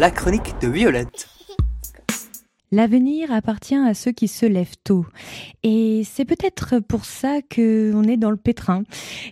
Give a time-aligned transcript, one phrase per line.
[0.00, 1.28] la chronique de Violette.
[2.72, 5.04] L'avenir appartient à ceux qui se lèvent tôt.
[5.64, 8.84] Et c'est peut-être pour ça qu'on est dans le pétrin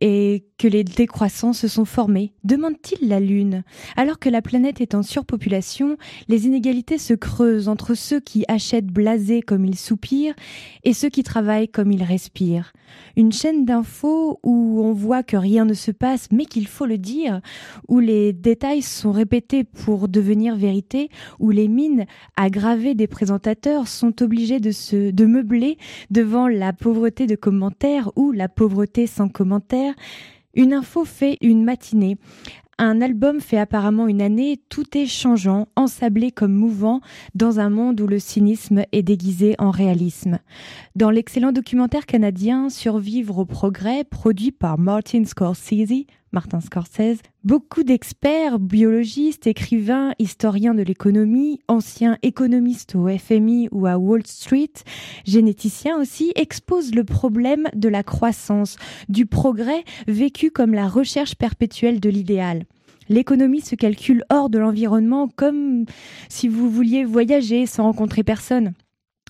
[0.00, 2.32] et que les décroissants se sont formés.
[2.42, 3.62] Demande-t-il la Lune
[3.96, 5.96] Alors que la planète est en surpopulation,
[6.28, 10.34] les inégalités se creusent entre ceux qui achètent blasés comme ils soupirent
[10.82, 12.72] et ceux qui travaillent comme ils respirent.
[13.16, 16.98] Une chaîne d'infos où on voit que rien ne se passe mais qu'il faut le
[16.98, 17.40] dire,
[17.88, 22.06] où les détails sont répétés pour devenir vérité, où les mines
[22.36, 25.76] aggravées des présentateurs sont obligés de se de meubler
[26.10, 29.92] devant la pauvreté de commentaires ou la pauvreté sans commentaires.
[30.54, 32.16] Une info fait une matinée.
[32.78, 37.02] Un album fait apparemment une année, tout est changeant, ensablé comme mouvant,
[37.34, 40.38] dans un monde où le cynisme est déguisé en réalisme.
[40.96, 48.60] Dans l'excellent documentaire canadien Survivre au progrès, produit par Martin Scorsese, Martin Scorsese, beaucoup d'experts,
[48.60, 54.72] biologistes, écrivains, historiens de l'économie, anciens économistes au FMI ou à Wall Street,
[55.26, 58.76] généticiens aussi, exposent le problème de la croissance,
[59.08, 62.64] du progrès vécu comme la recherche perpétuelle de l'idéal.
[63.08, 65.84] L'économie se calcule hors de l'environnement comme
[66.28, 68.72] si vous vouliez voyager sans rencontrer personne.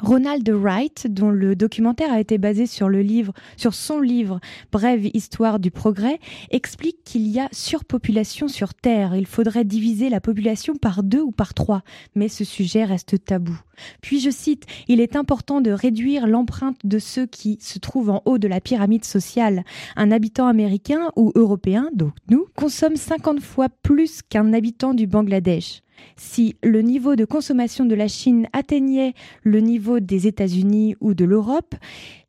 [0.00, 4.40] Ronald Wright, dont le documentaire a été basé sur le livre, sur son livre
[4.72, 6.18] Brève histoire du progrès,
[6.50, 9.14] explique qu'il y a surpopulation sur Terre.
[9.14, 11.82] Il faudrait diviser la population par deux ou par trois,
[12.14, 13.58] mais ce sujet reste tabou.
[14.00, 18.22] Puis je cite, il est important de réduire l'empreinte de ceux qui se trouvent en
[18.24, 19.64] haut de la pyramide sociale.
[19.96, 25.83] Un habitant américain ou européen, donc nous, consomme 50 fois plus qu'un habitant du Bangladesh.
[26.16, 31.24] Si le niveau de consommation de la Chine atteignait le niveau des États-Unis ou de
[31.24, 31.74] l'Europe,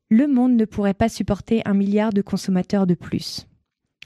[0.09, 3.47] le monde ne pourrait pas supporter un milliard de consommateurs de plus.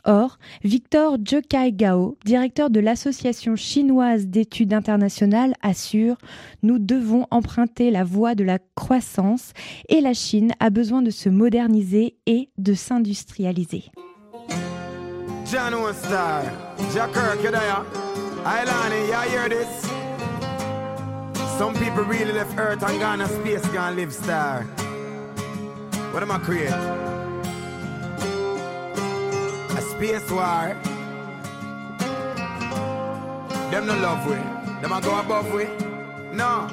[0.05, 6.17] Or, Victor Jokai Gao, directeur de l'Association chinoise d'études internationales, assure
[6.63, 9.51] Nous devons emprunter la voie de la croissance
[9.89, 13.91] et la Chine a besoin de se moderniser et de s'industrialiser.
[18.43, 19.89] Ilani, you hear this?
[21.57, 24.63] Some people really left Earth and gone to space, gone live star.
[26.13, 26.71] What am I create?
[29.77, 30.75] A space war.
[33.71, 34.35] Them no love we.
[34.81, 35.65] Them a go above we.
[36.33, 36.67] No.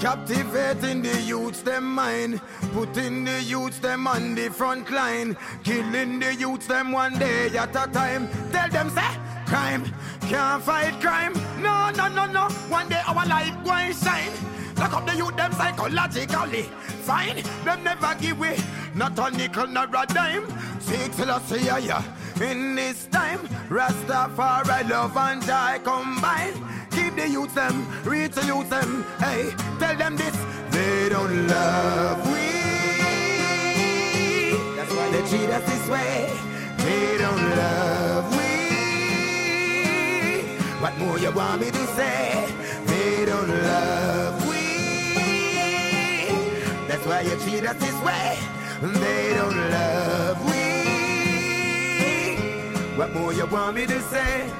[0.00, 2.40] Captivating the youths, them mind.
[2.72, 5.36] Putting the youths, them on the front line.
[5.64, 8.28] Killing the youths, them one day at a time.
[8.50, 9.84] Tell them, say, crime.
[10.22, 11.32] Can't fight crime.
[11.60, 12.48] No, no, no, no.
[12.68, 14.32] One day our light going shine.
[14.76, 16.62] Lock up the youth them psychologically.
[17.06, 18.58] Fine, them never give way.
[18.94, 20.44] Not a nickel, not a dime.
[20.80, 22.02] Six see yeah.
[22.40, 26.52] In this time, Rastafari love and die combine.
[26.90, 29.04] Keep the youth them, reach the youth them.
[29.18, 30.36] Hey, tell them this.
[30.70, 32.46] They don't love we.
[34.76, 36.30] That's why they treat us this way.
[36.78, 38.05] They don't love.
[40.80, 42.52] What more you want me to say?
[42.86, 44.64] They don't love we.
[46.86, 48.38] That's why you treat us this way.
[48.82, 50.66] They don't love we.
[52.98, 54.50] What more you want me to say?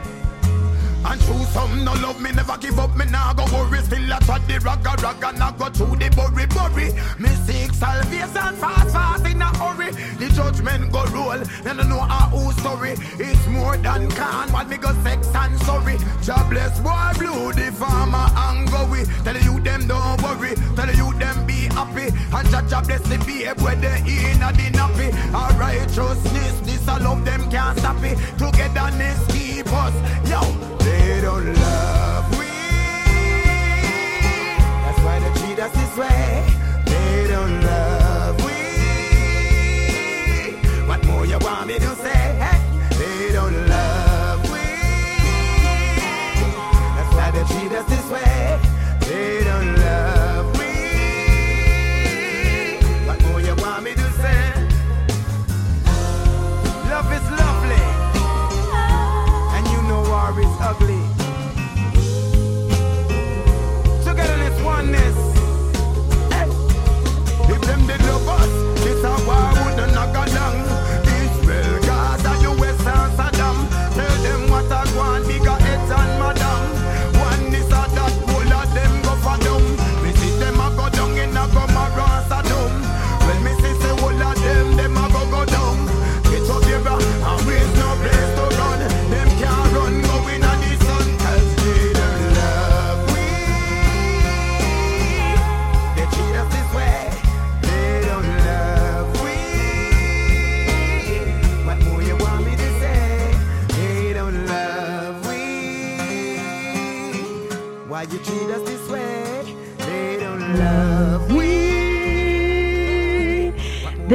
[1.05, 4.19] And through some no love me never give up me now go worry still I
[4.21, 9.25] trot the ragga ragga now go through the bury bury me seek salvation fast fast
[9.25, 13.36] in a hurry the judgment go roll then I know how who story it's
[13.77, 14.53] more than can.
[14.53, 15.97] What me go sex and sorry.
[16.23, 20.55] Jobless boy blue the farmer and go we tell you them don't worry.
[20.75, 22.15] Tell you them be happy.
[22.33, 25.35] And judge bless the babe where they in a the nappy.
[25.35, 28.19] Our righteousness this I love them can't stop it.
[28.39, 30.29] Togetherness keep us.
[30.29, 30.76] Yo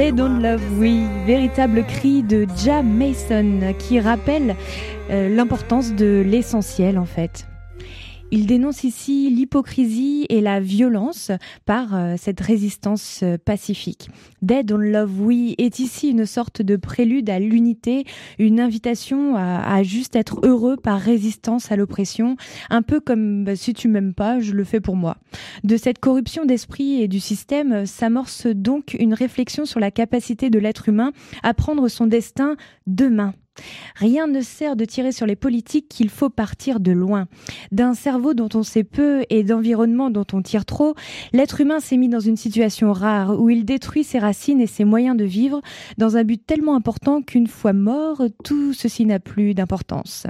[0.02, 4.56] They Don't Love We, véritable cri de Ja Mason qui rappelle
[5.12, 7.46] euh, l'importance de l'essentiel en fait.
[8.34, 11.32] Il dénonce ici l'hypocrisie et la violence
[11.66, 14.10] par euh, cette résistance euh, pacifique.
[14.42, 18.06] Dead on Love We est ici une sorte de prélude à l'unité,
[18.40, 22.38] une invitation à, juste être heureux par résistance à l'oppression,
[22.70, 25.18] un peu comme bah, si tu m'aimes pas, je le fais pour moi.
[25.66, 30.58] De cette corruption d'esprit et du système s'amorce donc une réflexion sur la capacité de
[30.58, 31.12] l'être humain
[31.44, 32.56] à prendre son destin
[32.88, 33.34] demain.
[33.96, 37.28] Rien ne sert de tirer sur les politiques qu'il faut partir de loin.
[37.72, 40.96] D'un cerveau dont on sait peu et d'environnement dont on tire trop,
[41.34, 44.86] l'être humain s'est mis dans une situation rare où il détruit ses racines et ses
[44.86, 45.62] moyens de vivre
[45.98, 50.28] dans un but tellement important qu'une fois mort, tout ceci n'a plus d'importance.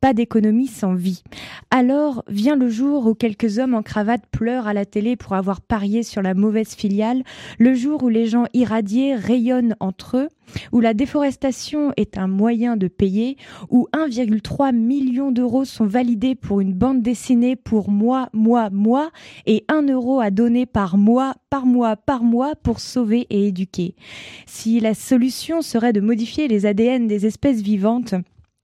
[0.00, 1.22] Pas d'économie sans vie.
[1.70, 5.60] Alors vient le jour où quelques hommes en cravate pleurent à la télé pour avoir
[5.60, 7.24] parié sur la mauvaise filiale,
[7.58, 10.28] le jour où les gens irradiés rayonnent entre eux,
[10.72, 13.36] où la déforestation est un moyen de payer,
[13.70, 19.10] où 1,3 million d'euros sont validés pour une bande dessinée pour moi, moi, moi,
[19.46, 23.94] et 1 euro à donner par mois, par mois, par mois pour sauver et éduquer.
[24.46, 28.14] Si la solution serait de modifier les ADN des espèces vivantes,